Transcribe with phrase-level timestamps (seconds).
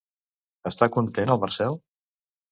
[0.69, 1.77] Està content el Marcel?